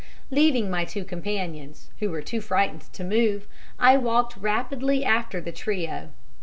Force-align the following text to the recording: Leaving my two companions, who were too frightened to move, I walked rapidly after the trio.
Leaving 0.31 0.67
my 0.67 0.83
two 0.83 1.05
companions, 1.05 1.91
who 1.99 2.09
were 2.09 2.23
too 2.23 2.41
frightened 2.41 2.91
to 2.91 3.03
move, 3.03 3.47
I 3.77 3.97
walked 3.97 4.35
rapidly 4.35 5.05
after 5.05 5.39
the 5.39 5.51
trio. 5.51 6.09